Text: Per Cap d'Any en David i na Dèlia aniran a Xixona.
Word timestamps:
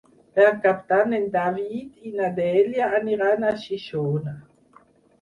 Per 0.37 0.45
Cap 0.63 0.79
d'Any 0.91 1.13
en 1.17 1.27
David 1.35 2.09
i 2.11 2.15
na 2.15 2.33
Dèlia 2.41 2.91
aniran 3.03 3.49
a 3.49 3.55
Xixona. 3.69 4.39